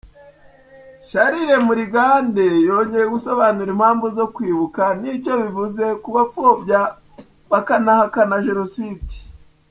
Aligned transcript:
Charles 1.07 1.53
Murigande, 1.65 2.45
yongeye 2.69 3.05
gusobanura 3.13 3.69
impamvu 3.75 4.05
zo 4.17 4.25
kwibuka 4.35 4.83
n’icyo 5.01 5.33
bivuze 5.41 5.83
ku 6.01 6.09
bapfobya 6.15 6.79
bakanahakana 7.51 8.35
jenoside. 8.47 9.13